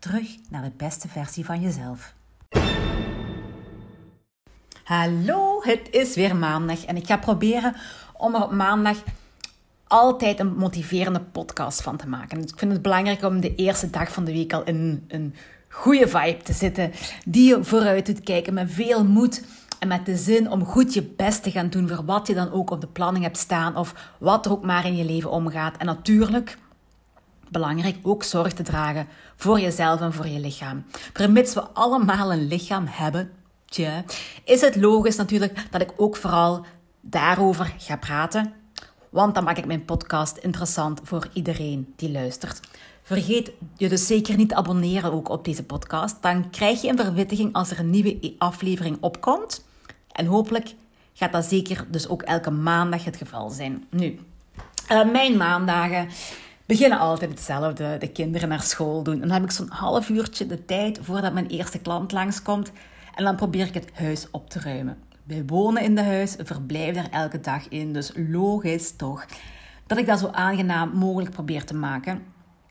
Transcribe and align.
Terug 0.00 0.36
naar 0.50 0.62
de 0.62 0.72
beste 0.76 1.08
versie 1.08 1.44
van 1.44 1.60
jezelf. 1.60 2.14
Hallo, 4.84 5.62
het 5.62 5.88
is 5.90 6.14
weer 6.14 6.36
maandag 6.36 6.84
en 6.84 6.96
ik 6.96 7.06
ga 7.06 7.16
proberen 7.16 7.76
om 8.16 8.34
er 8.34 8.42
op 8.42 8.52
maandag 8.52 8.96
altijd 9.86 10.40
een 10.40 10.56
motiverende 10.56 11.20
podcast 11.20 11.82
van 11.82 11.96
te 11.96 12.08
maken. 12.08 12.42
ik 12.42 12.52
vind 12.56 12.72
het 12.72 12.82
belangrijk 12.82 13.22
om 13.22 13.40
de 13.40 13.54
eerste 13.54 13.90
dag 13.90 14.12
van 14.12 14.24
de 14.24 14.32
week 14.32 14.52
al 14.52 14.64
in 14.64 15.04
een 15.08 15.34
goede 15.68 16.08
vibe 16.08 16.42
te 16.42 16.52
zitten, 16.52 16.92
die 17.24 17.48
je 17.48 17.64
vooruit 17.64 18.06
doet 18.06 18.20
kijken 18.20 18.54
met 18.54 18.70
veel 18.70 19.04
moed 19.04 19.44
en 19.78 19.88
met 19.88 20.06
de 20.06 20.16
zin 20.16 20.50
om 20.50 20.64
goed 20.64 20.94
je 20.94 21.02
best 21.02 21.42
te 21.42 21.50
gaan 21.50 21.70
doen 21.70 21.88
voor 21.88 22.04
wat 22.04 22.26
je 22.26 22.34
dan 22.34 22.52
ook 22.52 22.70
op 22.70 22.80
de 22.80 22.86
planning 22.86 23.24
hebt 23.24 23.38
staan 23.38 23.76
of 23.76 24.14
wat 24.18 24.46
er 24.46 24.52
ook 24.52 24.64
maar 24.64 24.86
in 24.86 24.96
je 24.96 25.04
leven 25.04 25.30
omgaat. 25.30 25.76
En 25.76 25.86
natuurlijk, 25.86 26.58
belangrijk, 27.50 27.96
ook 28.02 28.22
zorg 28.22 28.52
te 28.52 28.62
dragen 28.62 29.08
voor 29.36 29.60
jezelf 29.60 30.00
en 30.00 30.12
voor 30.12 30.26
je 30.26 30.40
lichaam. 30.40 30.84
Vermits 31.12 31.54
we 31.54 31.62
allemaal 31.62 32.32
een 32.32 32.46
lichaam 32.46 32.86
hebben, 32.88 33.30
is 34.44 34.60
het 34.60 34.76
logisch 34.76 35.16
natuurlijk 35.16 35.66
dat 35.70 35.80
ik 35.80 35.92
ook 35.96 36.16
vooral 36.16 36.64
daarover 37.00 37.74
ga 37.78 37.96
praten. 37.96 38.52
Want 39.10 39.34
dan 39.34 39.44
maak 39.44 39.58
ik 39.58 39.66
mijn 39.66 39.84
podcast 39.84 40.36
interessant 40.36 41.00
voor 41.02 41.28
iedereen 41.32 41.92
die 41.96 42.10
luistert. 42.10 42.60
Vergeet 43.02 43.50
je 43.76 43.88
dus 43.88 44.06
zeker 44.06 44.36
niet 44.36 44.48
te 44.48 44.54
abonneren 44.54 45.12
ook 45.12 45.28
op 45.28 45.44
deze 45.44 45.64
podcast. 45.64 46.22
Dan 46.22 46.50
krijg 46.50 46.82
je 46.82 46.88
een 46.88 46.96
verwittiging 46.96 47.52
als 47.52 47.70
er 47.70 47.78
een 47.78 47.90
nieuwe 47.90 48.34
aflevering 48.38 48.96
opkomt. 49.00 49.64
En 50.12 50.26
hopelijk 50.26 50.74
gaat 51.12 51.32
dat 51.32 51.44
zeker 51.44 51.86
dus 51.88 52.08
ook 52.08 52.22
elke 52.22 52.50
maandag 52.50 53.04
het 53.04 53.16
geval 53.16 53.50
zijn. 53.50 53.84
Nu, 53.90 54.18
uh, 54.92 55.10
mijn 55.10 55.36
maandagen 55.36 56.08
beginnen 56.70 56.98
altijd 56.98 57.30
hetzelfde. 57.30 57.96
De 57.98 58.08
kinderen 58.08 58.48
naar 58.48 58.62
school 58.62 59.02
doen. 59.02 59.14
En 59.14 59.20
dan 59.20 59.30
heb 59.30 59.42
ik 59.42 59.50
zo'n 59.50 59.70
half 59.70 60.08
uurtje 60.08 60.46
de 60.46 60.64
tijd 60.64 60.98
voordat 61.02 61.32
mijn 61.32 61.46
eerste 61.46 61.78
klant 61.78 62.12
langskomt. 62.12 62.72
En 63.14 63.24
dan 63.24 63.36
probeer 63.36 63.66
ik 63.66 63.74
het 63.74 63.90
huis 63.94 64.30
op 64.30 64.50
te 64.50 64.60
ruimen. 64.60 64.96
Wij 65.24 65.42
wonen 65.46 65.82
in 65.82 65.94
de 65.94 66.02
huis, 66.02 66.36
verblijven 66.38 67.04
er 67.04 67.10
elke 67.10 67.40
dag 67.40 67.68
in. 67.68 67.92
Dus 67.92 68.12
logisch 68.14 68.96
toch 68.96 69.26
dat 69.86 69.98
ik 69.98 70.06
dat 70.06 70.18
zo 70.18 70.26
aangenaam 70.26 70.90
mogelijk 70.90 71.30
probeer 71.30 71.64
te 71.64 71.74
maken. 71.74 72.22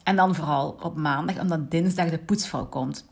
En 0.04 0.16
dan 0.16 0.36
vooral 0.36 0.78
op 0.82 0.98
maandag, 0.98 1.40
omdat 1.40 1.72
dinsdag 1.72 2.10
de 2.10 2.20
poetsvrouw 2.20 2.66
komt. 2.66 3.06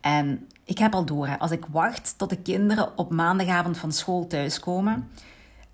En 0.00 0.48
ik 0.64 0.78
heb 0.78 0.94
al 0.94 1.04
door, 1.04 1.38
als 1.38 1.50
ik 1.50 1.64
wacht 1.70 2.14
tot 2.16 2.30
de 2.30 2.42
kinderen 2.42 2.98
op 2.98 3.10
maandagavond 3.10 3.78
van 3.78 3.92
school 3.92 4.26
thuiskomen 4.26 5.08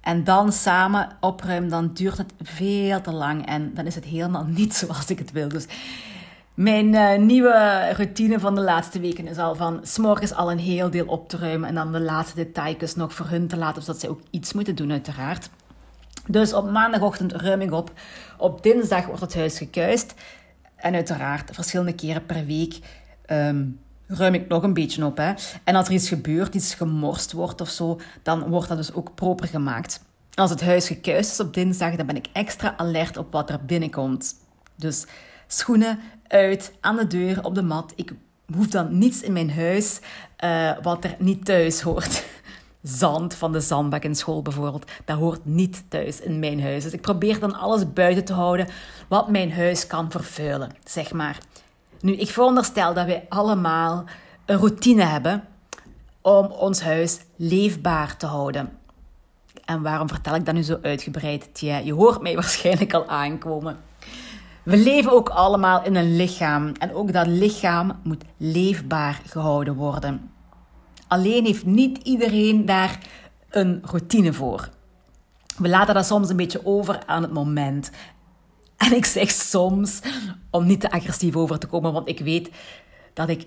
en 0.03 0.25
dan 0.25 0.53
samen 0.53 1.09
opruimen, 1.21 1.71
dan 1.71 1.91
duurt 1.93 2.19
het 2.19 2.33
veel 2.43 3.01
te 3.01 3.13
lang 3.13 3.47
en 3.47 3.75
dan 3.75 3.87
is 3.87 3.95
het 3.95 4.05
helemaal 4.05 4.45
niet 4.59 4.75
zoals 4.75 5.11
ik 5.11 5.19
het 5.19 5.33
wil. 5.33 5.49
Dus 5.49 5.67
mijn 6.55 6.95
uh, 6.95 7.19
nieuwe 7.19 7.89
routine 7.97 8.41
van 8.41 8.55
de 8.55 8.61
laatste 8.61 9.01
weken 9.01 9.27
is 9.27 9.39
al 9.39 9.55
van 9.55 9.81
s'morgens 9.83 10.35
al 10.35 10.51
een 10.51 10.59
heel 10.59 10.91
deel 10.91 11.07
op 11.07 11.29
te 11.29 11.37
ruimen 11.37 11.69
en 11.69 11.75
dan 11.75 11.93
de 11.93 12.01
laatste 12.01 12.37
details 12.37 12.95
nog 12.95 13.15
voor 13.15 13.27
hun 13.27 13.49
te 13.49 13.57
laten, 13.57 13.83
zodat 13.83 14.01
zij 14.01 14.09
ook 14.09 14.21
iets 14.31 14.53
moeten 14.53 14.75
doen 14.75 14.91
uiteraard. 14.91 15.51
Dus 16.27 16.53
op 16.53 16.71
maandagochtend 16.71 17.33
ruim 17.33 17.61
ik 17.61 17.73
op. 17.73 17.93
Op 18.39 18.63
dinsdag 18.63 19.07
wordt 19.07 19.21
het 19.21 19.35
huis 19.35 19.59
gekuist. 19.59 20.15
En 20.77 20.95
uiteraard 20.95 21.51
verschillende 21.53 21.95
keren 21.95 22.27
per 22.27 22.47
week 22.47 22.79
um, 23.27 23.81
ruim 24.07 24.35
ik 24.35 24.49
nog 24.49 24.63
een 24.63 24.75
beetje 24.75 25.05
op. 25.05 25.17
Hè. 25.17 25.33
En 25.65 25.75
als 25.75 25.87
er 25.87 25.93
iets 25.93 26.09
gebeurt, 26.09 26.55
iets 26.55 26.75
gemorst 26.75 27.33
wordt 27.33 27.61
of 27.61 27.69
zo, 27.69 28.01
dan 28.23 28.49
wordt 28.49 28.69
dat 28.69 28.77
dus 28.77 28.93
ook 28.93 29.15
proper 29.15 29.49
gemaakt. 29.49 30.01
Als 30.35 30.51
het 30.51 30.61
huis 30.61 30.87
gekuist 30.87 31.31
is 31.31 31.41
op 31.41 31.55
dinsdag, 31.55 31.97
dan 31.97 32.07
ben 32.07 32.17
ik 32.17 32.27
extra 32.33 32.77
alert 32.77 33.17
op 33.17 33.33
wat 33.33 33.51
er 33.51 33.65
binnenkomt. 33.65 34.35
Dus 34.77 35.07
schoenen 35.47 35.99
uit, 36.27 36.73
aan 36.81 36.97
de 36.97 37.07
deur, 37.07 37.45
op 37.45 37.55
de 37.55 37.63
mat. 37.63 37.93
Ik 37.97 38.13
hoef 38.55 38.67
dan 38.67 38.99
niets 38.99 39.23
in 39.23 39.33
mijn 39.33 39.51
huis 39.51 40.01
uh, 40.45 40.71
wat 40.83 41.05
er 41.05 41.15
niet 41.19 41.45
thuis 41.45 41.81
hoort. 41.81 42.25
Zand 42.83 43.35
van 43.35 43.53
de 43.53 43.61
zandbak 43.61 44.03
in 44.03 44.15
school 44.15 44.43
bijvoorbeeld, 44.43 44.91
dat 45.05 45.19
hoort 45.19 45.45
niet 45.45 45.85
thuis 45.89 46.21
in 46.21 46.39
mijn 46.39 46.63
huis. 46.63 46.83
Dus 46.83 46.93
ik 46.93 47.01
probeer 47.01 47.41
dan 47.41 47.55
alles 47.55 47.93
buiten 47.93 48.25
te 48.25 48.33
houden 48.33 48.69
wat 49.09 49.29
mijn 49.29 49.53
huis 49.53 49.87
kan 49.87 50.11
vervuilen, 50.11 50.71
zeg 50.85 51.13
maar. 51.13 51.39
Nu, 52.03 52.13
ik 52.13 52.31
veronderstel 52.31 52.95
dat 52.95 53.07
wij 53.07 53.27
allemaal 53.29 54.05
een 54.47 54.57
routine 54.57 55.03
hebben 55.03 55.45
om 56.21 56.47
ons 56.47 56.81
huis 56.81 57.21
leefbaar 57.37 58.17
te 58.17 58.27
houden. 58.27 58.79
En 59.65 59.83
waarom 59.83 60.09
vertel 60.09 60.35
ik 60.35 60.45
dat 60.45 60.55
nu 60.55 60.63
zo 60.63 60.79
uitgebreid? 60.83 61.49
Tja, 61.55 61.77
je 61.77 61.93
hoort 61.93 62.23
mij 62.23 62.35
waarschijnlijk 62.41 62.95
al 62.95 63.07
aankomen. 63.09 63.77
We 64.63 64.77
leven 64.77 65.13
ook 65.13 65.29
allemaal 65.29 65.85
in 65.85 65.95
een 65.95 66.17
lichaam 66.17 66.73
en 66.79 66.95
ook 66.95 67.13
dat 67.13 67.27
lichaam 67.27 67.93
moet 68.03 68.25
leefbaar 68.37 69.21
gehouden 69.27 69.75
worden. 69.75 70.31
Alleen 71.09 71.45
heeft 71.45 71.67
niet 71.67 71.99
iedereen 71.99 72.67
daar 72.67 72.99
een 73.51 73.83
routine 73.85 74.33
voor. 74.33 74.69
We 75.57 75.69
laten 75.69 75.95
dat 75.95 76.07
soms 76.07 76.31
een 76.31 76.37
beetje 76.37 76.67
over 76.67 76.99
aan 77.07 77.23
het 77.23 77.33
moment. 77.33 77.91
En 78.87 78.97
ik 78.97 79.05
zeg 79.05 79.31
soms, 79.31 80.01
om 80.51 80.67
niet 80.67 80.81
te 80.81 80.91
agressief 80.91 81.37
over 81.37 81.59
te 81.59 81.67
komen, 81.67 81.93
want 81.93 82.09
ik 82.09 82.19
weet 82.19 82.51
dat 83.13 83.29
ik 83.29 83.47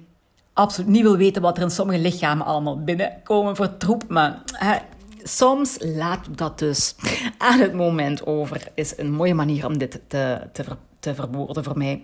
absoluut 0.53 0.89
niet 0.89 1.01
wil 1.01 1.17
weten 1.17 1.41
wat 1.41 1.57
er 1.57 1.63
in 1.63 1.69
sommige 1.69 1.99
lichamen 1.99 2.45
allemaal 2.45 2.83
binnenkomen 2.83 3.55
voor 3.55 3.77
troep. 3.77 4.03
Maar 4.07 4.41
hè, 4.45 4.77
soms 5.23 5.77
laat 5.79 6.37
dat 6.37 6.59
dus 6.59 6.95
aan 7.37 7.59
het 7.59 7.73
moment 7.73 8.25
over. 8.25 8.67
Is 8.73 8.97
een 8.97 9.11
mooie 9.11 9.33
manier 9.33 9.65
om 9.65 9.77
dit 9.77 9.99
te, 10.07 10.39
te, 10.51 10.65
te 10.99 11.15
verwoorden 11.15 11.63
voor 11.63 11.77
mij. 11.77 12.03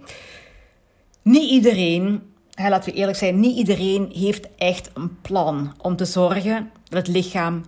Niet 1.22 1.50
iedereen, 1.50 2.22
hè, 2.54 2.70
laten 2.70 2.92
we 2.92 2.98
eerlijk 2.98 3.18
zijn, 3.18 3.40
niet 3.40 3.58
iedereen 3.58 4.10
heeft 4.14 4.48
echt 4.58 4.90
een 4.94 5.22
plan 5.22 5.74
om 5.78 5.96
te 5.96 6.06
zorgen 6.06 6.72
dat 6.84 7.08
het 7.08 7.16
lichaam 7.16 7.64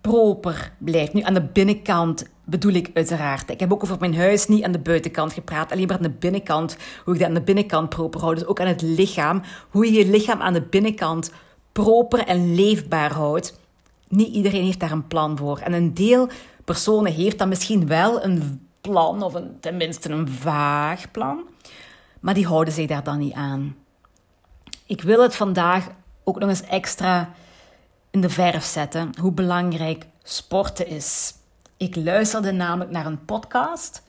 proper 0.00 0.72
blijft. 0.78 1.12
Nu, 1.12 1.22
aan 1.22 1.34
de 1.34 1.48
binnenkant 1.52 2.24
bedoel 2.48 2.72
ik 2.72 2.90
uiteraard. 2.94 3.50
Ik 3.50 3.60
heb 3.60 3.72
ook 3.72 3.82
over 3.82 3.96
mijn 4.00 4.16
huis 4.16 4.46
niet 4.46 4.64
aan 4.64 4.72
de 4.72 4.78
buitenkant 4.78 5.32
gepraat, 5.32 5.72
alleen 5.72 5.86
maar 5.86 5.96
aan 5.96 6.02
de 6.02 6.10
binnenkant. 6.10 6.76
Hoe 7.04 7.14
ik 7.14 7.20
dat 7.20 7.28
aan 7.28 7.34
de 7.34 7.42
binnenkant 7.42 7.88
proper 7.88 8.20
hou. 8.20 8.34
Dus 8.34 8.46
ook 8.46 8.60
aan 8.60 8.66
het 8.66 8.82
lichaam. 8.82 9.42
Hoe 9.70 9.92
je 9.92 9.98
je 9.98 10.10
lichaam 10.10 10.40
aan 10.40 10.52
de 10.52 10.62
binnenkant 10.62 11.32
proper 11.72 12.26
en 12.26 12.54
leefbaar 12.54 13.12
houdt. 13.12 13.60
Niet 14.08 14.34
iedereen 14.34 14.64
heeft 14.64 14.80
daar 14.80 14.90
een 14.90 15.06
plan 15.06 15.36
voor. 15.36 15.58
En 15.58 15.72
een 15.72 15.94
deel 15.94 16.28
personen 16.64 17.12
heeft 17.12 17.38
dan 17.38 17.48
misschien 17.48 17.86
wel 17.86 18.24
een 18.24 18.68
plan, 18.80 19.22
of 19.22 19.34
een, 19.34 19.60
tenminste 19.60 20.10
een 20.10 20.28
vaag 20.28 21.10
plan. 21.10 21.40
Maar 22.20 22.34
die 22.34 22.46
houden 22.46 22.74
zich 22.74 22.86
daar 22.86 23.04
dan 23.04 23.18
niet 23.18 23.32
aan. 23.32 23.76
Ik 24.86 25.02
wil 25.02 25.22
het 25.22 25.36
vandaag 25.36 25.88
ook 26.24 26.38
nog 26.38 26.48
eens 26.48 26.62
extra 26.62 27.32
in 28.10 28.20
de 28.20 28.28
verf 28.28 28.64
zetten 28.64 29.10
hoe 29.20 29.32
belangrijk 29.32 30.06
sporten 30.22 30.86
is. 30.86 31.34
Ik 31.78 31.96
luisterde 31.96 32.52
namelijk 32.52 32.90
naar 32.90 33.06
een 33.06 33.24
podcast. 33.24 34.02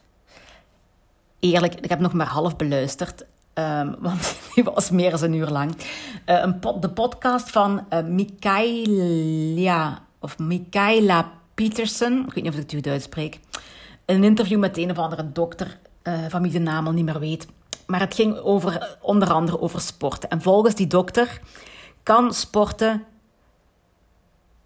Eerlijk, 1.40 1.76
ik 1.76 1.90
heb 1.90 2.00
nog 2.00 2.14
maar 2.14 2.28
half 2.28 2.56
beluisterd. 2.56 3.26
Um, 3.54 3.96
want 4.00 4.36
die 4.56 4.64
was 4.64 4.90
meer 4.90 5.12
dan 5.12 5.24
een 5.24 5.34
uur 5.34 5.50
lang. 5.50 5.76
Uh, 5.76 5.82
een 6.26 6.60
de 6.80 6.90
podcast 6.90 7.50
van 7.50 7.86
uh, 7.94 8.04
Michaela, 8.04 10.02
of 10.20 10.40
Michaela 10.40 11.32
Peterson. 11.54 12.20
Ik 12.20 12.34
weet 12.34 12.44
niet 12.44 12.54
of 12.54 12.60
ik 12.60 12.62
het 12.62 12.74
goed 12.74 12.88
uitspreek. 12.88 13.40
Een 14.06 14.24
interview 14.24 14.60
met 14.60 14.78
een 14.78 14.92
of 14.92 14.98
andere 14.98 15.32
dokter, 15.32 15.80
uh, 16.04 16.14
van 16.30 16.42
wie 16.42 16.52
de 16.52 16.60
naam 16.60 16.86
al 16.86 16.94
niet 16.94 17.06
meer 17.06 17.20
weet. 17.20 17.48
Maar 17.86 18.00
het 18.00 18.16
ging 18.16 18.38
over, 18.38 18.98
onder 19.02 19.34
andere 19.34 19.62
over 19.62 19.82
sporten. 19.82 20.30
En 20.30 20.42
volgens 20.42 20.76
die 20.76 20.88
dokter 20.88 21.42
kan 22.04 22.34
sporten 22.34 23.04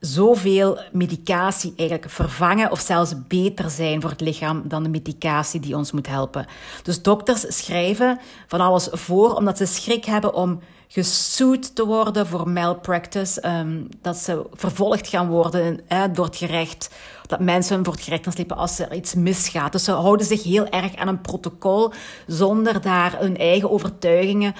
zoveel 0.05 0.79
medicatie 0.91 1.73
eigenlijk 1.77 2.09
vervangen 2.09 2.71
of 2.71 2.79
zelfs 2.79 3.13
beter 3.27 3.69
zijn 3.69 4.01
voor 4.01 4.09
het 4.09 4.21
lichaam 4.21 4.61
dan 4.65 4.83
de 4.83 4.89
medicatie 4.89 5.59
die 5.59 5.75
ons 5.75 5.91
moet 5.91 6.07
helpen. 6.07 6.45
Dus 6.83 7.01
dokters 7.01 7.57
schrijven 7.57 8.19
van 8.47 8.59
alles 8.59 8.87
voor 8.91 9.35
omdat 9.35 9.57
ze 9.57 9.65
schrik 9.65 10.05
hebben 10.05 10.33
om 10.33 10.59
gesued 10.87 11.75
te 11.75 11.85
worden 11.85 12.27
voor 12.27 12.49
malpractice, 12.49 13.47
um, 13.47 13.87
dat 14.01 14.17
ze 14.17 14.45
vervolgd 14.51 15.07
gaan 15.07 15.27
worden 15.27 15.79
door 16.13 16.25
het 16.25 16.35
gerecht, 16.35 16.89
dat 17.27 17.39
mensen 17.39 17.83
voor 17.83 17.93
het 17.93 18.03
gerecht 18.03 18.23
gaan 18.23 18.33
slepen 18.33 18.57
als 18.57 18.79
er 18.79 18.93
iets 18.93 19.13
misgaat. 19.13 19.71
Dus 19.71 19.83
ze 19.83 19.91
houden 19.91 20.25
zich 20.25 20.43
heel 20.43 20.67
erg 20.67 20.95
aan 20.95 21.07
een 21.07 21.21
protocol 21.21 21.91
zonder 22.27 22.81
daar 22.81 23.19
hun 23.19 23.37
eigen 23.37 23.71
overtuigingen 23.71 24.55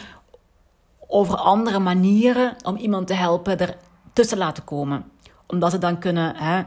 over 1.07 1.35
andere 1.35 1.79
manieren 1.79 2.55
om 2.63 2.75
iemand 2.75 3.07
te 3.07 3.13
helpen 3.13 3.59
er 3.59 3.75
tussen 4.13 4.37
laten 4.37 4.63
komen. 4.63 5.12
Omdat 5.53 5.71
ze 5.71 5.77
dan 5.77 5.99
kunnen, 5.99 6.35
hè, 6.35 6.63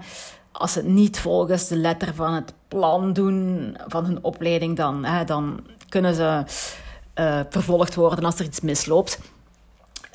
als 0.53 0.73
ze 0.73 0.79
het 0.79 0.89
niet 0.89 1.21
volgens 1.21 1.69
de 1.69 1.77
letter 1.77 2.15
van 2.15 2.35
het 2.35 2.53
plan 2.69 3.13
doen 3.13 3.77
van 3.87 4.05
hun 4.05 4.25
opleiding, 4.25 4.77
dan, 4.77 5.05
hè, 5.05 5.25
dan 5.25 5.61
kunnen 5.89 6.15
ze 6.15 6.45
uh, 7.15 7.41
vervolgd 7.51 7.95
worden 7.95 8.25
als 8.25 8.39
er 8.39 8.45
iets 8.45 8.61
misloopt. 8.61 9.19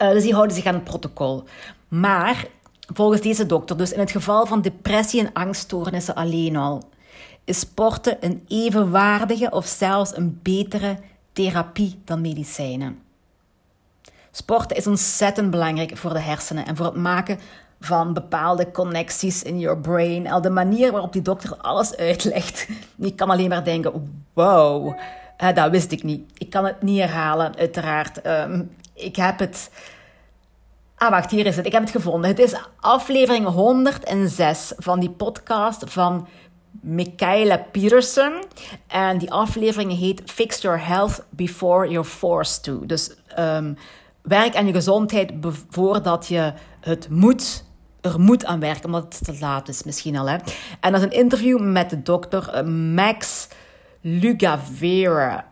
Uh, 0.02 0.10
dus 0.10 0.24
die 0.24 0.34
houden 0.34 0.56
zich 0.56 0.66
aan 0.66 0.74
het 0.74 0.84
protocol. 0.84 1.44
Maar 1.88 2.46
volgens 2.94 3.22
deze 3.22 3.46
dokter, 3.46 3.78
dus 3.78 3.92
in 3.92 4.00
het 4.00 4.12
geval 4.12 4.46
van 4.46 4.62
depressie 4.62 5.20
en 5.20 5.34
angststoornissen 5.34 6.16
alleen 6.16 6.56
al, 6.56 6.90
is 7.44 7.60
sporten 7.60 8.18
een 8.20 8.44
evenwaardige 8.48 9.52
of 9.52 9.66
zelfs 9.66 10.18
een 10.18 10.40
betere 10.44 10.98
therapie 11.34 12.02
dan 12.06 12.22
medicijnen. 12.22 13.00
Sporten 14.32 14.78
is 14.78 14.88
ontzettend 14.88 15.52
belangrijk 15.52 15.98
voor 15.98 16.14
de 16.14 16.20
hersenen 16.20 16.66
en 16.66 16.76
voor 16.76 16.86
het 16.86 16.96
maken 16.96 17.40
van 17.82 18.14
bepaalde 18.14 18.72
connecties 18.72 19.44
in 19.44 19.60
your 19.60 19.80
brain. 19.80 20.32
Al 20.32 20.42
de 20.42 20.50
manier 20.50 20.92
waarop 20.92 21.14
die 21.14 21.22
dokter 21.22 21.58
alles 21.58 21.96
uitlegt. 21.96 22.68
Je 22.96 23.16
kan 23.16 23.30
alleen 23.30 23.50
maar 23.50 23.64
denken: 23.64 24.24
wow, 24.34 24.98
dat 25.54 25.72
wist 25.72 25.92
ik 25.92 26.04
niet. 26.04 26.32
Ik 26.38 26.50
kan 26.50 26.66
het 26.66 26.82
niet 26.82 27.00
herhalen, 27.00 27.58
uiteraard. 27.58 28.22
Ehm, 28.22 28.64
ik 28.94 29.16
heb 29.16 29.40
het. 29.40 29.72
Ah, 30.96 31.10
wacht, 31.10 31.32
hier 31.32 31.46
is 31.46 31.56
het. 31.56 31.66
Ik 31.66 31.72
heb 31.72 31.82
het 31.82 31.92
gevonden. 31.92 32.30
Het 32.30 32.40
is 32.40 32.56
aflevering 32.80 33.48
106 33.48 34.74
van 34.78 35.00
die 35.00 35.10
podcast 35.10 35.84
van 35.88 36.28
Michaela 36.82 37.58
Peterson. 37.72 38.44
En 38.88 39.18
die 39.18 39.32
aflevering 39.32 40.00
heet 40.00 40.22
Fix 40.26 40.62
Your 40.62 40.86
Health 40.86 41.24
Before 41.30 41.90
You're 41.90 42.08
Forced 42.08 42.64
To. 42.64 42.86
Dus 42.86 43.12
um, 43.40 43.78
werk 44.22 44.56
aan 44.56 44.66
je 44.66 44.74
gezondheid 44.74 45.32
voordat 45.70 46.28
je 46.28 46.54
het 46.80 47.10
moet, 47.10 47.64
er 48.02 48.20
moet 48.20 48.46
aan 48.46 48.60
werken, 48.60 48.86
omdat 48.86 49.04
het 49.04 49.24
te 49.24 49.38
laat 49.40 49.68
is 49.68 49.84
misschien 49.84 50.18
al. 50.18 50.30
Hè? 50.30 50.38
En 50.80 50.92
dat 50.92 51.02
is 51.02 51.06
een 51.08 51.12
interview 51.12 51.60
met 51.60 51.90
de 51.90 52.02
dokter 52.02 52.50
eh, 52.50 52.64
Max 52.94 53.48
Lugavere. 54.02 55.44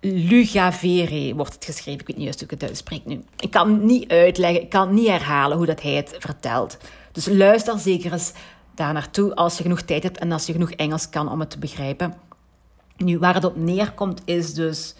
Lugavere 0.00 1.34
wordt 1.34 1.54
het 1.54 1.64
geschreven. 1.64 2.00
Ik 2.00 2.06
weet 2.06 2.16
niet 2.16 2.24
juist 2.24 2.40
hoe 2.40 2.48
ik 2.50 2.60
het 2.60 2.68
uitspreek 2.68 3.06
nu. 3.06 3.24
Ik 3.38 3.50
kan 3.50 3.86
niet 3.86 4.10
uitleggen, 4.10 4.62
ik 4.62 4.70
kan 4.70 4.94
niet 4.94 5.08
herhalen 5.08 5.56
hoe 5.56 5.66
dat 5.66 5.82
hij 5.82 5.92
het 5.92 6.16
vertelt. 6.18 6.76
Dus 7.12 7.26
luister 7.26 7.78
zeker 7.78 8.12
eens 8.12 8.32
daar 8.74 8.92
naartoe 8.92 9.34
als 9.34 9.56
je 9.56 9.62
genoeg 9.62 9.82
tijd 9.82 10.02
hebt 10.02 10.18
en 10.18 10.32
als 10.32 10.46
je 10.46 10.52
genoeg 10.52 10.70
Engels 10.70 11.08
kan 11.08 11.30
om 11.30 11.40
het 11.40 11.50
te 11.50 11.58
begrijpen. 11.58 12.14
Nu, 12.96 13.18
waar 13.18 13.34
het 13.34 13.44
op 13.44 13.56
neerkomt 13.56 14.22
is 14.24 14.54
dus 14.54 14.94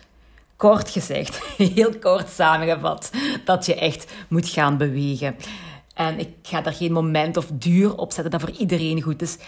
kort 0.56 0.90
gezegd, 0.90 1.40
heel 1.74 1.98
kort 1.98 2.28
samengevat, 2.28 3.10
dat 3.44 3.66
je 3.66 3.74
echt 3.74 4.12
moet 4.28 4.48
gaan 4.48 4.76
bewegen. 4.76 5.36
En 5.94 6.18
ik 6.18 6.28
ga 6.42 6.60
daar 6.60 6.72
geen 6.72 6.92
moment 6.92 7.36
of 7.36 7.50
duur 7.52 7.96
op 7.96 8.12
zetten 8.12 8.30
dat 8.30 8.40
voor 8.40 8.58
iedereen 8.58 9.02
goed 9.02 9.22
is. 9.22 9.38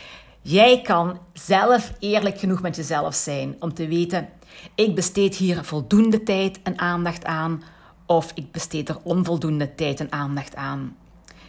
Jij 0.40 0.80
kan 0.80 1.18
zelf 1.32 1.92
eerlijk 1.98 2.38
genoeg 2.38 2.62
met 2.62 2.76
jezelf 2.76 3.14
zijn 3.14 3.56
om 3.58 3.74
te 3.74 3.88
weten: 3.88 4.28
ik 4.74 4.94
besteed 4.94 5.36
hier 5.36 5.64
voldoende 5.64 6.22
tijd 6.22 6.60
en 6.62 6.78
aandacht 6.78 7.24
aan, 7.24 7.62
of 8.06 8.32
ik 8.34 8.52
besteed 8.52 8.88
er 8.88 8.98
onvoldoende 9.02 9.74
tijd 9.74 10.00
en 10.00 10.12
aandacht 10.12 10.56
aan. 10.56 10.96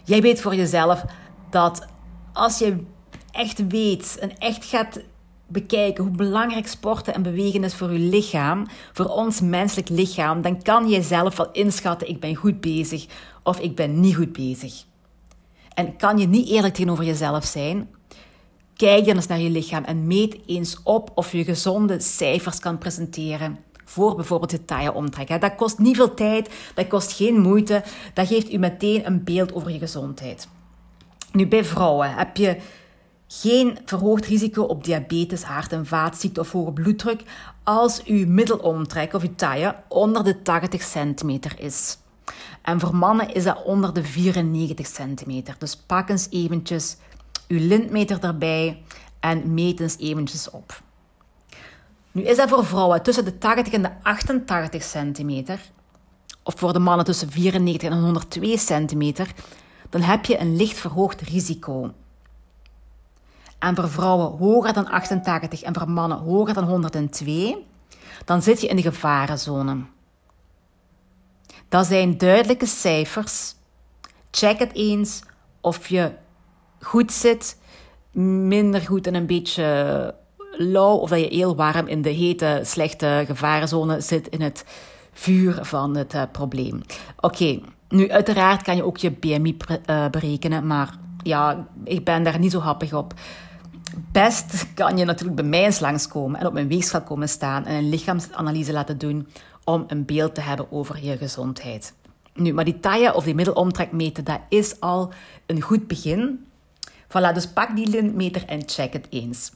Jij 0.04 0.22
weet 0.22 0.42
voor 0.42 0.56
jezelf 0.56 1.06
dat 1.50 1.88
als 2.34 2.58
je 2.58 2.84
echt 3.32 3.68
weet 3.68 4.18
en 4.20 4.38
echt 4.38 4.66
gaat 4.66 5.00
bekijken 5.48 6.04
hoe 6.04 6.16
belangrijk 6.16 6.68
sporten 6.68 7.14
en 7.14 7.22
bewegen 7.22 7.64
is 7.64 7.76
voor 7.76 7.94
je 7.94 8.00
lichaam, 8.00 8.68
voor 8.94 9.06
ons 9.06 9.42
menselijk 9.42 9.90
lichaam, 9.90 10.42
dan 10.42 10.62
kan 10.62 10.90
je 10.90 11.02
zelf 11.02 11.38
wel 11.38 11.52
inschatten: 11.52 12.10
ik 12.10 12.20
ben 12.20 12.36
goed 12.36 12.62
bezig 12.62 13.06
of 13.46 13.60
ik 13.60 13.76
ben 13.76 14.00
niet 14.00 14.16
goed 14.16 14.34
bezig. 14.34 14.84
En 15.74 15.96
kan 15.98 16.18
je 16.18 16.28
niet 16.28 16.50
eerlijk 16.50 16.74
tegenover 16.74 17.04
jezelf 17.04 17.46
zijn? 17.46 17.90
Kijk 18.76 19.06
dan 19.06 19.16
eens 19.16 19.28
naar 19.28 19.40
je 19.40 19.50
lichaam 19.50 19.84
en 19.84 20.08
meet 20.08 20.38
eens 20.46 20.80
op 20.84 21.12
of 21.16 21.32
je 21.32 21.44
gezonde 21.44 22.00
cijfers 22.00 22.60
kan 22.60 22.78
presenteren 22.78 23.58
voor 23.86 24.16
bijvoorbeeld 24.16 24.52
je 24.52 24.66
taille 24.66 24.94
omtrek. 24.94 25.42
Dat 25.42 25.56
kost 25.56 25.80
niet 25.80 25.96
veel 25.96 26.14
tijd, 26.14 26.50
dat 26.74 26.88
kost 26.88 27.12
geen 27.12 27.40
moeite, 27.40 27.84
dat 28.14 28.28
geeft 28.28 28.54
u 28.54 28.58
meteen 28.58 29.06
een 29.06 29.24
beeld 29.24 29.54
over 29.54 29.72
je 29.72 29.80
gezondheid. 29.80 30.48
Nu, 31.32 31.48
bij 31.48 31.66
vrouwen 31.66 32.14
heb 32.14 32.38
je 32.38 32.58
geen 33.28 33.78
verhoogd 33.86 34.26
risico 34.26 34.64
op 34.64 34.84
diabetes, 34.84 35.44
hart- 35.44 35.72
en 35.72 35.86
vaatziekte 35.86 36.40
of 36.40 36.52
hoge 36.52 36.72
bloeddruk 36.72 37.24
als 37.64 38.04
uw 38.04 38.28
middelomtrek 38.28 39.14
of 39.14 39.24
uw 39.24 39.36
taille 39.36 39.76
onder 39.88 40.24
de 40.24 40.42
80 40.42 40.82
centimeter 40.84 41.60
is. 41.60 41.98
En 42.62 42.80
voor 42.80 42.96
mannen 42.96 43.34
is 43.34 43.44
dat 43.44 43.64
onder 43.64 43.94
de 43.94 44.04
94 44.04 44.88
centimeter. 44.88 45.56
Dus 45.58 45.76
pak 45.76 46.10
eens 46.10 46.28
eventjes 46.30 46.98
uw 47.48 47.68
lintmeter 47.68 48.24
erbij 48.24 48.84
en 49.20 49.54
meet 49.54 49.80
eens 49.80 49.98
eventjes 49.98 50.50
op. 50.50 50.82
Nu 52.12 52.24
is 52.24 52.38
dat 52.38 52.50
voor 52.50 52.66
vrouwen 52.66 53.04
tussen 53.04 53.26
de 53.26 53.38
80 53.38 53.74
en 53.74 53.82
de 53.82 53.92
88 54.02 54.84
centimeter, 54.84 55.60
of 56.44 56.54
voor 56.58 56.74
de 56.74 56.80
mannen 56.80 57.06
tussen 57.06 57.32
94 57.32 57.90
en 57.90 58.02
102 58.02 58.58
centimeter, 58.58 59.34
dan 59.90 60.02
heb 60.02 60.26
je 60.26 60.40
een 60.40 60.56
licht 60.56 60.78
verhoogd 60.78 61.22
risico. 61.22 61.94
En 63.60 63.76
voor 63.76 63.90
vrouwen 63.90 64.38
hoger 64.38 64.74
dan 64.74 64.88
88 64.88 65.62
en 65.62 65.74
voor 65.74 65.90
mannen 65.90 66.18
hoger 66.18 66.54
dan 66.54 66.64
102, 66.64 67.56
dan 68.26 68.42
zit 68.42 68.62
je 68.62 68.68
in 68.68 68.76
de 68.76 68.82
gevarenzone. 68.82 69.84
Dat 71.70 71.86
zijn 71.86 72.18
duidelijke 72.18 72.66
cijfers. 72.66 73.56
Check 74.32 74.60
het 74.60 74.74
eens 74.74 75.22
of 75.62 75.88
je 75.88 76.12
goed 76.82 77.12
zit, 77.12 77.58
minder 78.48 78.82
goed 78.82 79.08
en 79.08 79.16
een 79.16 79.26
beetje 79.26 80.14
lauw, 80.52 80.96
of 80.96 81.10
dat 81.10 81.20
je 81.20 81.36
heel 81.36 81.56
warm 81.56 81.88
in 81.88 82.02
de 82.02 82.10
hete, 82.10 82.62
slechte 82.64 83.24
gevarenzone 83.28 84.02
zit 84.02 84.28
in 84.28 84.42
het 84.42 84.66
vuur 85.14 85.60
van 85.62 85.96
het 85.96 86.14
uh, 86.14 86.22
probleem. 86.32 86.82
Oké, 87.20 87.60
nu 87.90 88.12
uiteraard 88.12 88.62
kan 88.62 88.76
je 88.76 88.86
ook 88.86 88.98
je 88.98 89.12
BMI 89.12 89.58
uh, 89.90 90.10
berekenen, 90.10 90.68
maar 90.68 90.98
ja, 91.24 91.68
ik 91.84 92.06
ben 92.06 92.24
daar 92.24 92.40
niet 92.40 92.52
zo 92.52 92.60
happig 92.60 92.94
op. 92.94 93.14
Best 94.12 94.68
kan 94.74 94.98
je 94.98 95.06
natuurlijk 95.06 95.36
bij 95.36 95.46
mij 95.46 95.66
eens 95.66 95.80
langskomen 95.80 96.40
en 96.40 96.48
op 96.48 96.54
mijn 96.54 96.68
weegschaal 96.68 97.02
komen 97.02 97.30
staan 97.30 97.66
en 97.66 97.76
een 97.76 97.90
lichaamsanalyse 97.90 98.74
laten 98.74 98.98
doen 98.98 99.28
om 99.66 99.84
een 99.88 100.06
beeld 100.06 100.36
te 100.36 100.42
hebben 100.42 100.72
over 100.72 101.04
je 101.04 101.18
gezondheid. 101.18 101.94
Nu, 102.34 102.54
maar 102.54 102.66
die 102.66 102.80
taille 102.80 103.14
of 103.14 103.24
die 103.24 103.36
middelomtrek 103.36 103.92
meten, 103.92 104.24
dat 104.24 104.40
is 104.50 104.80
al 104.80 105.14
een 105.46 105.62
goed 105.62 105.88
begin. 105.88 106.46
Voilà, 107.08 107.34
dus 107.34 107.48
pak 107.48 107.76
die 107.76 107.88
lintmeter 107.88 108.46
en 108.46 108.62
check 108.66 108.94
het 108.94 109.08
eens. 109.10 109.52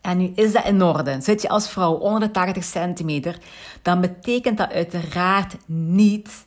En 0.00 0.18
nu 0.18 0.32
is 0.34 0.52
dat 0.52 0.64
in 0.64 0.82
orde. 0.82 1.20
Zit 1.20 1.42
je 1.42 1.48
als 1.48 1.70
vrouw 1.70 1.92
onder 1.92 2.20
de 2.20 2.30
80 2.30 2.64
centimeter, 2.64 3.38
dan 3.82 4.00
betekent 4.00 4.58
dat 4.58 4.72
uiteraard 4.72 5.56
niet 5.66 6.44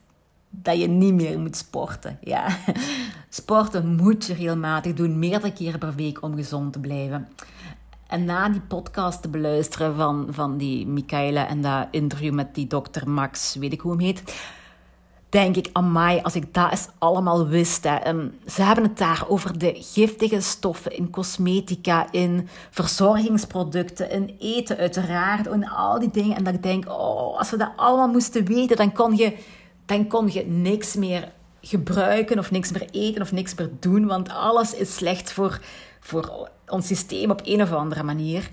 dat 0.49 0.79
je 0.79 0.87
niet 0.87 1.13
meer 1.13 1.39
moet 1.39 1.55
sporten. 1.55 2.17
Ja. 2.21 2.57
Sporten 3.29 3.95
moet 3.95 4.25
je 4.25 4.33
regelmatig 4.33 4.93
doen, 4.93 5.19
meerdere 5.19 5.53
keren 5.53 5.79
per 5.79 5.95
week 5.95 6.21
om 6.21 6.35
gezond 6.35 6.73
te 6.73 6.79
blijven. 6.79 7.27
En 8.07 8.25
na 8.25 8.49
die 8.49 8.61
podcast 8.61 9.21
te 9.21 9.29
beluisteren 9.29 9.95
van, 9.95 10.27
van 10.29 10.57
die 10.57 10.87
Michaela 10.87 11.47
en 11.47 11.61
dat 11.61 11.87
interview 11.91 12.33
met 12.33 12.55
die 12.55 12.67
dokter 12.67 13.09
Max, 13.09 13.55
weet 13.55 13.73
ik 13.73 13.81
hoe 13.81 13.91
hem 13.91 14.01
heet, 14.01 14.23
denk 15.29 15.55
ik, 15.55 15.69
amai, 15.71 16.21
als 16.21 16.35
ik 16.35 16.53
dat 16.53 16.71
eens 16.71 16.87
allemaal 16.97 17.47
wist. 17.47 17.83
Hè. 17.83 17.95
Ehm, 17.95 18.27
ze 18.47 18.61
hebben 18.61 18.83
het 18.83 18.97
daar 18.97 19.25
over 19.27 19.57
de 19.57 19.73
giftige 19.75 20.41
stoffen 20.41 20.91
in 20.91 21.09
cosmetica, 21.09 22.11
in 22.11 22.47
verzorgingsproducten, 22.69 24.11
in 24.11 24.35
eten 24.39 24.77
uiteraard, 24.77 25.47
en 25.47 25.67
al 25.67 25.99
die 25.99 26.11
dingen. 26.11 26.35
En 26.35 26.43
dat 26.43 26.53
ik 26.53 26.63
denk, 26.63 26.89
oh, 26.89 27.37
als 27.37 27.49
we 27.49 27.57
dat 27.57 27.71
allemaal 27.75 28.07
moesten 28.07 28.45
weten, 28.45 28.77
dan 28.77 28.91
kon 28.91 29.15
je, 29.15 29.37
dan 29.85 30.07
kon 30.07 30.31
je 30.31 30.45
niks 30.45 30.95
meer 30.95 31.31
gebruiken 31.61 32.39
of 32.39 32.51
niks 32.51 32.71
meer 32.71 32.87
eten 32.91 33.21
of 33.21 33.31
niks 33.31 33.55
meer 33.55 33.69
doen, 33.79 34.05
want 34.05 34.29
alles 34.29 34.73
is 34.73 34.95
slecht 34.95 35.31
voor, 35.31 35.59
voor 35.99 36.49
ons 36.67 36.87
systeem 36.87 37.31
op 37.31 37.41
een 37.43 37.61
of 37.61 37.71
andere 37.71 38.03
manier. 38.03 38.49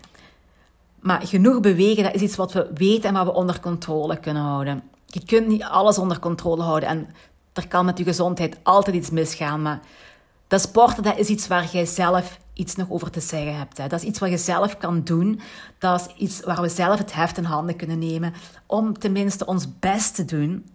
Maar 1.00 1.26
genoeg 1.26 1.60
bewegen, 1.60 2.02
dat 2.02 2.14
is 2.14 2.20
iets 2.20 2.36
wat 2.36 2.52
we 2.52 2.70
weten 2.74 3.08
en 3.08 3.14
wat 3.14 3.24
we 3.24 3.32
onder 3.32 3.60
controle 3.60 4.16
kunnen 4.16 4.42
houden. 4.42 4.82
Je 5.06 5.24
kunt 5.24 5.46
niet 5.46 5.62
alles 5.62 5.98
onder 5.98 6.18
controle 6.18 6.62
houden 6.62 6.88
en 6.88 7.08
er 7.52 7.68
kan 7.68 7.84
met 7.84 7.98
je 7.98 8.04
gezondheid 8.04 8.58
altijd 8.62 8.96
iets 8.96 9.10
misgaan. 9.10 9.62
Maar 9.62 9.80
dat 10.46 10.60
sporten, 10.60 11.02
dat 11.02 11.18
is 11.18 11.28
iets 11.28 11.46
waar 11.46 11.68
jij 11.72 11.84
zelf 11.84 12.38
iets 12.54 12.76
nog 12.76 12.90
over 12.90 13.10
te 13.10 13.20
zeggen 13.20 13.56
hebt. 13.56 13.78
Hè. 13.78 13.86
Dat 13.88 14.02
is 14.02 14.08
iets 14.08 14.18
wat 14.18 14.30
je 14.30 14.38
zelf 14.38 14.78
kan 14.78 15.02
doen. 15.04 15.40
Dat 15.78 16.00
is 16.00 16.14
iets 16.24 16.40
waar 16.40 16.60
we 16.60 16.68
zelf 16.68 16.98
het 16.98 17.12
heft 17.12 17.36
in 17.36 17.44
handen 17.44 17.76
kunnen 17.76 17.98
nemen 17.98 18.34
om 18.66 18.98
tenminste 18.98 19.46
ons 19.46 19.78
best 19.78 20.14
te 20.14 20.24
doen. 20.24 20.66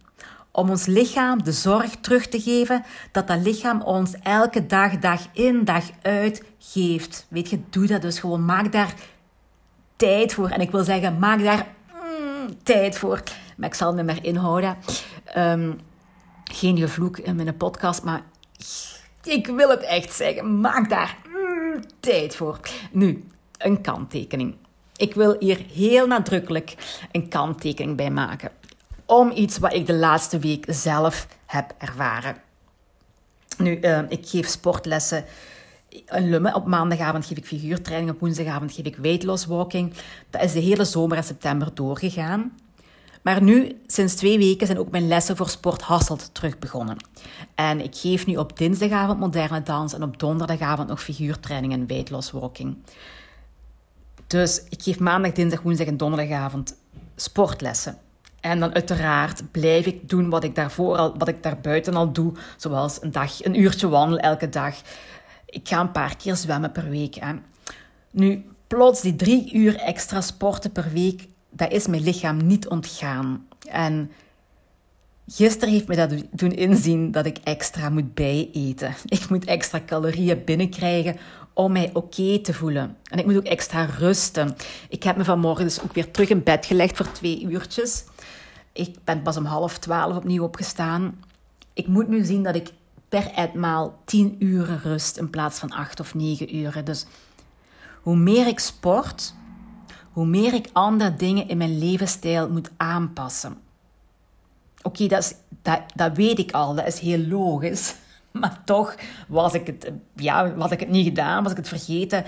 Om 0.58 0.70
ons 0.70 0.86
lichaam 0.86 1.44
de 1.44 1.52
zorg 1.52 1.96
terug 1.96 2.28
te 2.28 2.42
geven 2.42 2.84
dat 3.12 3.28
dat 3.28 3.42
lichaam 3.42 3.82
ons 3.82 4.14
elke 4.24 4.66
dag, 4.66 4.98
dag 4.98 5.22
in, 5.32 5.66
dag 5.66 5.84
uit 6.02 6.44
geeft. 6.60 7.26
Weet 7.30 7.50
je, 7.50 7.60
doe 7.70 7.88
dat 7.88 8.02
dus 8.02 8.20
gewoon. 8.20 8.46
Maak 8.46 8.72
daar 8.72 8.94
tijd 9.96 10.34
voor. 10.34 10.50
En 10.50 10.62
ik 10.62 10.72
wil 10.72 10.84
zeggen, 10.84 11.20
maak 11.20 11.44
daar 11.44 11.68
mm, 11.94 12.64
tijd 12.64 12.98
voor 12.98 13.24
maar 13.58 13.70
ik 13.70 13.76
zal 13.76 13.94
me 13.94 14.04
maar 14.04 14.24
inhouden. 14.24 14.78
Ehm, 15.24 15.74
geen 16.44 16.78
gevloek 16.78 17.18
in 17.18 17.36
mijn 17.36 17.58
podcast, 17.58 18.04
maar 18.04 18.22
ik 19.24 19.48
wil 19.48 19.70
het 19.70 19.82
echt 19.82 20.14
zeggen. 20.14 20.60
Maak 20.60 20.90
daar 20.90 21.18
mm, 21.28 21.82
tijd 22.00 22.36
voor. 22.36 22.60
Nu, 22.92 23.24
een 23.58 23.82
kanttekening. 23.82 24.56
Ik 24.96 25.14
wil 25.14 25.36
hier 25.40 25.66
heel 25.74 26.08
nadrukkelijk 26.08 26.76
een 27.12 27.30
kanttekening 27.30 27.98
bij 27.98 28.12
maken. 28.12 28.52
Om 29.08 29.32
iets 29.32 29.58
wat 29.58 29.74
ik 29.74 29.86
de 29.86 29.94
laatste 29.94 30.40
week 30.40 30.66
zelf 30.68 31.28
heb 31.46 31.74
ervaren. 31.78 32.36
Nu, 33.58 33.80
uh, 33.82 34.00
ik 34.10 34.28
geef 34.28 34.48
sportlessen 34.48 35.26
in 35.90 36.30
Lumme. 36.30 36.56
Op 36.56 36.66
maandagavond 36.66 37.26
geef 37.26 37.38
ik 37.38 37.46
figuurtraining, 37.46 38.12
op 38.12 38.20
woensdagavond 38.20 38.74
geef 38.74 38.86
ik 38.86 38.96
weight 38.96 39.46
walking. 39.46 39.94
Dat 40.30 40.44
is 40.44 40.52
de 40.52 40.60
hele 40.60 40.86
zomer 40.86 41.18
en 41.18 41.24
september 41.24 41.72
doorgegaan. 41.74 42.58
Maar 43.22 43.42
nu, 43.42 43.82
sinds 43.88 44.16
twee 44.16 44.38
weken, 44.38 44.68
zijn 44.68 44.80
ook 44.80 44.92
mijn 44.92 45.08
lessen 45.08 45.38
voor 45.38 45.50
Sport 45.50 45.82
Hasselt 45.82 46.30
terug 46.32 46.60
begonnen. 46.60 46.98
En 47.56 47.82
ik 47.82 47.96
geef 47.96 48.26
nu 48.26 48.36
op 48.36 48.58
dinsdagavond 48.58 49.20
moderne 49.20 49.64
dans 49.64 49.94
en 49.94 50.04
op 50.04 50.20
donderdagavond 50.20 50.88
nog 50.88 51.04
figuurtraining 51.04 51.74
en 51.74 51.88
weight 51.88 52.32
walking. 52.32 52.78
Dus 54.28 54.64
ik 54.70 54.84
geef 54.84 55.00
maandag, 55.00 55.32
dinsdag, 55.32 55.62
woensdag 55.62 55.88
en 55.88 55.98
donderdagavond 55.98 56.76
sportlessen. 57.16 57.98
En 58.48 58.60
dan 58.60 58.74
uiteraard 58.74 59.52
blijf 59.52 59.86
ik 59.86 60.10
doen 60.10 60.30
wat 60.30 60.44
ik 60.44 60.56
daarvoor 60.56 60.98
al, 60.98 61.18
wat 61.18 61.28
ik 61.28 61.44
daarbuiten 61.44 61.96
al 61.96 62.12
doe. 62.12 62.34
Zoals 62.58 63.02
een 63.02 63.12
dag, 63.12 63.46
een 63.46 63.60
uurtje 63.60 63.88
wandelen 63.88 64.24
elke 64.24 64.50
dag. 64.50 64.76
Ik 65.46 65.68
ga 65.68 65.80
een 65.80 65.92
paar 65.92 66.16
keer 66.18 66.36
zwemmen 66.36 66.72
per 66.72 66.90
week. 66.90 67.16
Hè. 67.16 67.34
Nu, 68.12 68.46
plots 68.68 69.02
die 69.02 69.16
drie 69.16 69.54
uur 69.54 69.76
extra 69.76 70.22
sporten 70.22 70.72
per 70.72 70.90
week, 70.94 71.28
dat 71.50 71.72
is 71.72 71.88
mijn 71.88 72.04
lichaam 72.04 72.48
niet 72.48 72.68
ontgaan. 72.68 73.48
En 73.70 74.12
gisteren 75.28 75.74
heeft 75.74 75.88
me 75.88 75.96
dat 75.96 76.14
doen 76.32 76.52
inzien 76.52 77.12
dat 77.12 77.26
ik 77.26 77.38
extra 77.44 77.90
moet 77.90 78.14
bijeten. 78.14 78.96
Ik 79.18 79.30
moet 79.30 79.46
extra 79.46 79.82
calorieën 79.86 80.44
binnenkrijgen 80.46 81.18
om 81.58 81.72
mij 81.72 81.90
oké 81.94 82.40
te 82.40 82.54
voelen. 82.54 82.98
En 83.04 83.20
ik 83.20 83.26
moet 83.26 83.36
ook 83.36 83.44
extra 83.44 83.86
rusten. 83.86 84.56
Ik 84.90 85.04
heb 85.04 85.16
me 85.16 85.24
vanmorgen 85.24 85.64
dus 85.64 85.82
ook 85.82 85.94
weer 85.94 86.12
terug 86.12 86.30
in 86.30 86.44
bed 86.44 86.66
gelegd 86.66 86.98
voor 86.98 87.12
twee 87.12 87.42
uurtjes. 87.42 88.04
Ik 88.72 88.96
ben 89.04 89.22
pas 89.22 89.38
om 89.38 89.46
half 89.46 89.78
twaalf 89.78 90.16
opnieuw 90.16 90.44
opgestaan. 90.44 91.24
Ik 91.74 91.88
moet 91.88 92.08
nu 92.08 92.24
zien 92.24 92.44
dat 92.44 92.56
ik 92.56 92.72
per 93.10 93.32
etmaal 93.36 94.00
tien 94.06 94.36
uren 94.40 94.82
rust 94.82 95.18
in 95.18 95.30
plaats 95.30 95.60
van 95.60 95.72
acht 95.72 96.00
of 96.00 96.14
negen 96.14 96.56
uren. 96.56 96.86
Dus 96.86 97.06
hoe 98.02 98.18
meer 98.18 98.48
ik 98.48 98.60
sport, 98.60 99.34
hoe 100.12 100.26
meer 100.26 100.54
ik 100.54 100.70
andere 100.74 101.16
dingen 101.16 101.48
in 101.48 101.58
mijn 101.58 101.80
levensstijl 101.80 102.50
moet 102.50 102.72
aanpassen. 102.78 103.58
Oké, 104.82 105.08
dat, 105.08 105.36
dat, 105.62 105.82
dat 105.96 106.16
weet 106.16 106.40
ik 106.40 106.52
al, 106.52 106.76
dat 106.76 106.88
is 106.88 107.00
heel 107.00 107.20
logisch. 107.28 107.96
Maar 108.40 108.62
toch 108.66 108.96
was 109.28 109.54
ik 109.54 109.68
het, 109.68 109.92
ja, 110.16 110.56
was 110.56 110.72
ik 110.72 110.80
het 110.80 110.90
niet 110.90 111.06
gedaan, 111.06 111.44
was 111.44 111.52
ik 111.52 111.58
het 111.58 111.68
vergeten. 111.68 112.24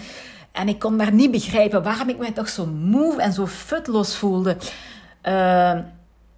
En 0.51 0.67
ik 0.67 0.79
kon 0.79 0.95
maar 0.95 1.13
niet 1.13 1.31
begrijpen 1.31 1.83
waarom 1.83 2.09
ik 2.09 2.17
mij 2.17 2.31
toch 2.31 2.49
zo 2.49 2.65
moe 2.65 3.21
en 3.21 3.33
zo 3.33 3.47
futloos 3.47 4.15
voelde. 4.15 4.57
Uh, 5.23 5.79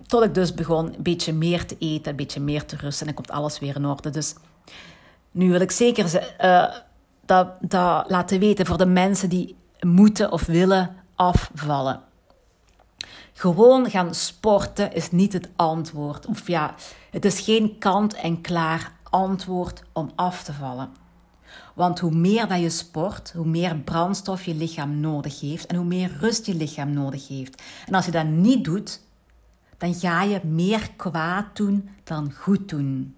tot 0.07 0.23
ik 0.23 0.33
dus 0.33 0.53
begon 0.53 0.85
een 0.85 1.03
beetje 1.03 1.33
meer 1.33 1.65
te 1.65 1.75
eten, 1.79 2.11
een 2.11 2.15
beetje 2.15 2.39
meer 2.39 2.65
te 2.65 2.75
rusten. 2.75 3.07
En 3.07 3.13
dan 3.13 3.23
komt 3.23 3.37
alles 3.37 3.59
weer 3.59 3.75
in 3.75 3.85
orde. 3.85 4.09
Dus 4.09 4.35
nu 5.31 5.49
wil 5.49 5.61
ik 5.61 5.71
zeker 5.71 6.33
uh, 6.41 6.65
dat, 7.25 7.47
dat 7.59 8.09
laten 8.09 8.39
weten 8.39 8.65
voor 8.65 8.77
de 8.77 8.85
mensen 8.85 9.29
die 9.29 9.55
moeten 9.79 10.31
of 10.31 10.45
willen 10.45 10.95
afvallen. 11.15 12.01
Gewoon 13.33 13.89
gaan 13.89 14.15
sporten 14.15 14.93
is 14.93 15.11
niet 15.11 15.33
het 15.33 15.49
antwoord. 15.55 16.25
Of 16.25 16.47
ja, 16.47 16.75
het 17.11 17.25
is 17.25 17.39
geen 17.39 17.75
kant-en-klaar 17.79 18.91
antwoord 19.11 19.83
om 19.93 20.11
af 20.15 20.43
te 20.43 20.53
vallen. 20.53 20.89
Want 21.73 21.99
hoe 21.99 22.11
meer 22.11 22.47
dat 22.47 22.59
je 22.59 22.69
sport, 22.69 23.33
hoe 23.35 23.45
meer 23.45 23.77
brandstof 23.77 24.43
je 24.43 24.55
lichaam 24.55 24.99
nodig 24.99 25.39
heeft 25.39 25.65
en 25.65 25.75
hoe 25.75 25.85
meer 25.85 26.17
rust 26.19 26.45
je 26.45 26.55
lichaam 26.55 26.93
nodig 26.93 27.27
heeft. 27.27 27.61
En 27.85 27.93
als 27.93 28.05
je 28.05 28.11
dat 28.11 28.25
niet 28.25 28.63
doet, 28.63 29.01
dan 29.77 29.93
ga 29.93 30.23
je 30.23 30.39
meer 30.43 30.91
kwaad 30.95 31.55
doen 31.55 31.89
dan 32.03 32.33
goed 32.33 32.69
doen. 32.69 33.15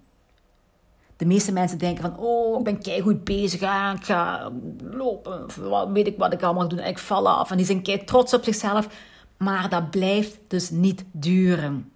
De 1.16 1.26
meeste 1.26 1.52
mensen 1.52 1.78
denken 1.78 2.02
van, 2.02 2.18
oh, 2.18 2.68
ik 2.68 2.82
ben 2.82 3.02
goed 3.02 3.24
bezig, 3.24 3.60
ik 3.60 4.04
ga 4.04 4.50
lopen, 4.82 5.46
wat 5.60 5.88
weet 5.90 6.06
ik 6.06 6.18
wat 6.18 6.32
ik 6.32 6.42
allemaal 6.42 6.68
doe, 6.68 6.82
ik 6.82 6.98
val 6.98 7.28
af. 7.28 7.50
En 7.50 7.56
die 7.56 7.66
zijn 7.66 7.82
kei 7.82 8.04
trots 8.04 8.34
op 8.34 8.44
zichzelf, 8.44 8.88
maar 9.36 9.68
dat 9.68 9.90
blijft 9.90 10.38
dus 10.48 10.70
niet 10.70 11.04
duren. 11.12 11.92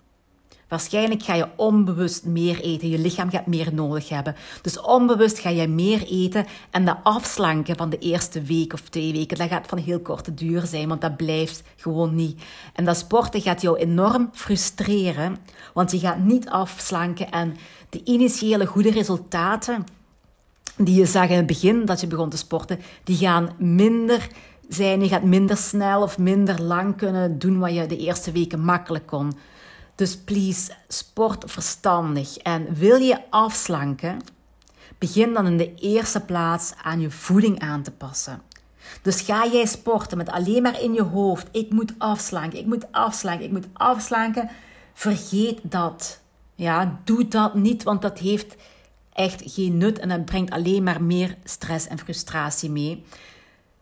Waarschijnlijk 0.68 1.22
ga 1.22 1.34
je 1.34 1.48
onbewust 1.56 2.24
meer 2.24 2.60
eten. 2.60 2.88
Je 2.88 2.98
lichaam 2.98 3.30
gaat 3.30 3.46
meer 3.46 3.74
nodig 3.74 4.08
hebben. 4.08 4.34
Dus 4.62 4.80
onbewust 4.80 5.38
ga 5.38 5.48
je 5.48 5.68
meer 5.68 6.02
eten. 6.06 6.46
En 6.70 6.84
de 6.84 6.96
afslanken 7.02 7.76
van 7.76 7.90
de 7.90 7.98
eerste 7.98 8.42
week 8.42 8.72
of 8.72 8.80
twee 8.80 9.12
weken, 9.12 9.38
dat 9.38 9.48
gaat 9.48 9.66
van 9.66 9.78
heel 9.78 10.00
korte 10.00 10.34
duur 10.34 10.66
zijn. 10.66 10.88
Want 10.88 11.00
dat 11.00 11.16
blijft 11.16 11.62
gewoon 11.76 12.14
niet. 12.14 12.42
En 12.74 12.84
dat 12.84 12.96
sporten 12.96 13.40
gaat 13.40 13.62
jou 13.62 13.78
enorm 13.78 14.28
frustreren. 14.32 15.36
Want 15.74 15.90
je 15.90 15.98
gaat 15.98 16.18
niet 16.18 16.48
afslanken. 16.48 17.30
En 17.30 17.56
de 17.88 18.00
initiële 18.04 18.66
goede 18.66 18.90
resultaten 18.90 19.84
die 20.76 20.94
je 20.94 21.06
zag 21.06 21.28
in 21.28 21.36
het 21.36 21.46
begin 21.46 21.84
dat 21.84 22.00
je 22.00 22.06
begon 22.06 22.30
te 22.30 22.36
sporten, 22.36 22.80
die 23.04 23.16
gaan 23.16 23.50
minder 23.58 24.28
zijn. 24.68 25.00
Je 25.00 25.08
gaat 25.08 25.22
minder 25.22 25.56
snel 25.56 26.02
of 26.02 26.18
minder 26.18 26.62
lang 26.62 26.96
kunnen 26.96 27.38
doen 27.38 27.58
wat 27.58 27.74
je 27.74 27.86
de 27.86 27.96
eerste 27.96 28.32
weken 28.32 28.60
makkelijk 28.60 29.06
kon. 29.06 29.32
Dus 29.98 30.16
please, 30.16 30.72
sport 30.88 31.50
verstandig. 31.50 32.36
En 32.36 32.74
wil 32.74 32.96
je 32.96 33.30
afslanken, 33.30 34.20
begin 34.98 35.32
dan 35.32 35.46
in 35.46 35.56
de 35.56 35.74
eerste 35.74 36.20
plaats 36.20 36.72
aan 36.82 37.00
je 37.00 37.10
voeding 37.10 37.60
aan 37.60 37.82
te 37.82 37.90
passen. 37.90 38.42
Dus 39.02 39.20
ga 39.20 39.46
jij 39.46 39.66
sporten 39.66 40.16
met 40.16 40.28
alleen 40.30 40.62
maar 40.62 40.80
in 40.80 40.94
je 40.94 41.02
hoofd: 41.02 41.48
ik 41.52 41.70
moet 41.70 41.92
afslanken, 41.98 42.58
ik 42.58 42.66
moet 42.66 42.92
afslanken, 42.92 43.44
ik 43.44 43.52
moet 43.52 43.68
afslanken. 43.72 44.50
Vergeet 44.94 45.60
dat. 45.62 46.20
Ja, 46.54 47.00
doe 47.04 47.28
dat 47.28 47.54
niet, 47.54 47.82
want 47.82 48.02
dat 48.02 48.18
heeft 48.18 48.56
echt 49.12 49.42
geen 49.44 49.78
nut 49.78 49.98
en 49.98 50.08
dat 50.08 50.24
brengt 50.24 50.52
alleen 50.52 50.82
maar 50.82 51.02
meer 51.02 51.36
stress 51.44 51.86
en 51.86 51.98
frustratie 51.98 52.70
mee. 52.70 53.04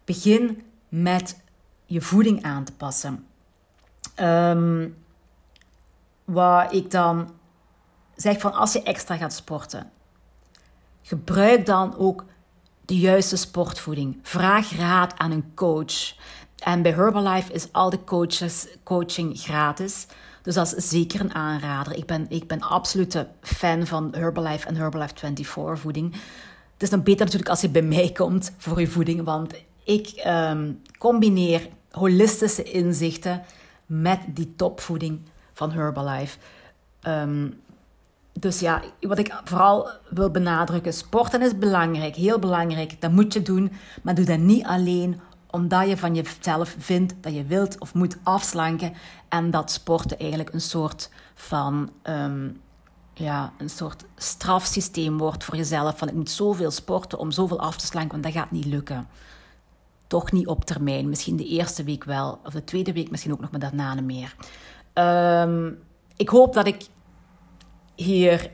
Begin 0.04 0.62
met 0.88 1.40
je 1.86 2.00
voeding 2.00 2.42
aan 2.42 2.64
te 2.64 2.72
passen. 2.72 3.26
Um, 4.20 4.96
waar 6.26 6.72
ik 6.72 6.90
dan 6.90 7.30
zeg 8.14 8.40
van 8.40 8.52
als 8.52 8.72
je 8.72 8.82
extra 8.82 9.16
gaat 9.16 9.32
sporten, 9.32 9.90
gebruik 11.02 11.66
dan 11.66 11.96
ook 11.96 12.24
de 12.84 12.98
juiste 12.98 13.36
sportvoeding. 13.36 14.18
Vraag 14.22 14.76
raad 14.76 15.18
aan 15.18 15.30
een 15.30 15.54
coach. 15.54 16.14
En 16.56 16.82
bij 16.82 16.92
Herbalife 16.92 17.52
is 17.52 17.72
al 17.72 17.90
de 17.90 18.04
coaches, 18.04 18.66
coaching 18.82 19.40
gratis. 19.40 20.06
Dus 20.42 20.54
dat 20.54 20.76
is 20.76 20.88
zeker 20.88 21.20
een 21.20 21.34
aanrader. 21.34 21.96
Ik 21.96 22.06
ben, 22.06 22.26
ik 22.28 22.46
ben 22.46 22.60
absolute 22.60 23.28
fan 23.40 23.86
van 23.86 24.14
Herbalife 24.14 24.66
en 24.66 24.76
Herbalife 24.76 25.14
24 25.14 25.78
voeding. 25.80 26.12
Het 26.72 26.82
is 26.82 26.90
dan 26.90 27.02
beter 27.02 27.24
natuurlijk 27.24 27.50
als 27.50 27.60
je 27.60 27.68
bij 27.68 27.82
mij 27.82 28.10
komt 28.12 28.52
voor 28.56 28.80
je 28.80 28.86
voeding, 28.86 29.24
want 29.24 29.54
ik 29.84 30.22
um, 30.26 30.82
combineer 30.98 31.68
holistische 31.90 32.62
inzichten 32.62 33.42
met 33.86 34.20
die 34.28 34.54
topvoeding 34.56 35.20
van 35.56 35.72
Herbalife. 35.72 36.38
Um, 37.08 37.60
dus 38.32 38.60
ja, 38.60 38.82
wat 39.00 39.18
ik 39.18 39.40
vooral 39.44 39.88
wil 40.08 40.30
benadrukken, 40.30 40.92
sporten 40.92 41.42
is 41.42 41.58
belangrijk, 41.58 42.16
heel 42.16 42.38
belangrijk. 42.38 43.00
Dat 43.00 43.12
moet 43.12 43.32
je 43.32 43.42
doen, 43.42 43.72
maar 44.02 44.14
doe 44.14 44.24
dat 44.24 44.38
niet 44.38 44.64
alleen 44.64 45.20
omdat 45.50 45.88
je 45.88 45.96
van 45.96 46.14
jezelf 46.14 46.76
vindt 46.78 47.14
dat 47.20 47.34
je 47.34 47.44
wilt 47.44 47.80
of 47.80 47.94
moet 47.94 48.16
afslanken 48.22 48.92
en 49.28 49.50
dat 49.50 49.70
sporten 49.70 50.18
eigenlijk 50.18 50.52
een 50.52 50.60
soort 50.60 51.10
van 51.34 51.90
um, 52.02 52.60
ja, 53.14 53.52
een 53.58 53.70
soort 53.70 54.04
strafsysteem 54.16 55.18
wordt 55.18 55.44
voor 55.44 55.56
jezelf. 55.56 55.98
Van 55.98 56.08
ik 56.08 56.14
moet 56.14 56.30
zoveel 56.30 56.70
sporten 56.70 57.18
om 57.18 57.30
zoveel 57.30 57.60
af 57.60 57.76
te 57.76 57.86
slanken, 57.86 58.12
want 58.12 58.22
dat 58.22 58.42
gaat 58.42 58.50
niet 58.50 58.64
lukken. 58.64 59.08
Toch 60.06 60.32
niet 60.32 60.46
op 60.46 60.64
termijn. 60.64 61.08
Misschien 61.08 61.36
de 61.36 61.46
eerste 61.46 61.84
week 61.84 62.04
wel, 62.04 62.40
of 62.44 62.52
de 62.52 62.64
tweede 62.64 62.92
week 62.92 63.10
misschien 63.10 63.32
ook 63.32 63.40
nog, 63.40 63.50
maar 63.50 63.60
daarna 63.60 63.94
niet 63.94 64.04
meer. 64.04 64.34
Um, 64.98 65.78
ik 66.16 66.28
hoop 66.28 66.54
dat 66.54 66.66
ik 66.66 66.86
hier 67.94 68.50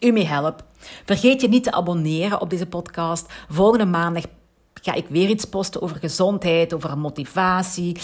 u 0.00 0.10
mee 0.10 0.26
help. 0.26 0.64
Vergeet 1.04 1.40
je 1.40 1.48
niet 1.48 1.64
te 1.64 1.72
abonneren 1.72 2.40
op 2.40 2.50
deze 2.50 2.66
podcast. 2.66 3.32
Volgende 3.48 3.84
maandag 3.84 4.24
ga 4.82 4.92
ik 4.94 5.06
weer 5.08 5.28
iets 5.28 5.44
posten 5.44 5.82
over 5.82 5.96
gezondheid, 5.96 6.74
over 6.74 6.98
motivatie. 6.98 7.96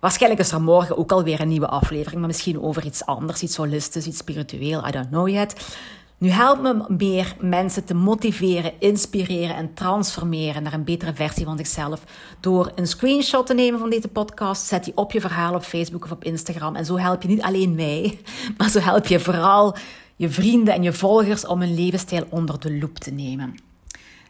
Waarschijnlijk 0.00 0.42
is 0.42 0.52
er 0.52 0.62
morgen 0.62 0.98
ook 0.98 1.12
alweer 1.12 1.40
een 1.40 1.48
nieuwe 1.48 1.68
aflevering, 1.68 2.18
maar 2.18 2.28
misschien 2.28 2.62
over 2.62 2.84
iets 2.84 3.06
anders, 3.06 3.42
iets 3.42 3.56
holistisch, 3.56 4.06
iets 4.06 4.18
spiritueel. 4.18 4.86
I 4.86 4.90
don't 4.90 5.08
know 5.08 5.28
yet. 5.28 5.76
Nu 6.24 6.30
help 6.30 6.60
me 6.60 6.84
meer 6.88 7.36
mensen 7.40 7.84
te 7.84 7.94
motiveren, 7.94 8.72
inspireren 8.78 9.56
en 9.56 9.74
transformeren 9.74 10.62
naar 10.62 10.72
een 10.72 10.84
betere 10.84 11.14
versie 11.14 11.44
van 11.44 11.56
zichzelf 11.56 12.02
door 12.40 12.72
een 12.74 12.86
screenshot 12.86 13.46
te 13.46 13.54
nemen 13.54 13.80
van 13.80 13.90
deze 13.90 14.08
podcast. 14.08 14.66
Zet 14.66 14.84
die 14.84 14.96
op 14.96 15.12
je 15.12 15.20
verhaal 15.20 15.54
op 15.54 15.62
Facebook 15.62 16.04
of 16.04 16.10
op 16.10 16.24
Instagram. 16.24 16.76
En 16.76 16.84
zo 16.84 16.98
help 16.98 17.22
je 17.22 17.28
niet 17.28 17.42
alleen 17.42 17.74
mij, 17.74 18.18
maar 18.56 18.68
zo 18.68 18.80
help 18.80 19.06
je 19.06 19.20
vooral 19.20 19.76
je 20.16 20.30
vrienden 20.30 20.74
en 20.74 20.82
je 20.82 20.92
volgers 20.92 21.46
om 21.46 21.60
hun 21.60 21.74
levensstijl 21.74 22.26
onder 22.30 22.60
de 22.60 22.78
loep 22.78 22.98
te 22.98 23.10
nemen. 23.10 23.54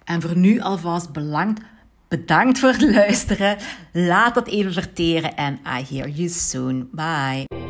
En 0.05 0.23
voor 0.23 0.37
nu 0.37 0.61
alvast 0.61 1.13
belangt, 1.13 1.61
bedankt 2.09 2.59
voor 2.59 2.71
het 2.71 2.91
luisteren. 3.01 3.57
Laat 3.93 4.35
dat 4.35 4.49
even 4.49 4.73
verteren 4.73 5.37
en 5.37 5.55
I 5.55 5.95
hear 5.95 6.09
you 6.09 6.29
soon. 6.29 6.89
Bye. 6.93 7.64